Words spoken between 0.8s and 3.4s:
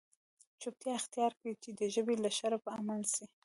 اختیار کړئ! چي د ژبي له شره په امن سئ.